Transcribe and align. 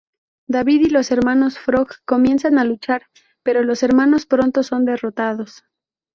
David 0.47 0.81
y 0.85 0.89
los 0.89 1.11
hermanos 1.11 1.59
Frog 1.59 1.91
comienzan 2.05 2.57
a 2.57 2.63
luchar, 2.63 3.03
pero 3.43 3.61
los 3.61 3.83
hermanos 3.83 4.25
pronto 4.25 4.63
son 4.63 4.83
derrotados. 4.83 5.63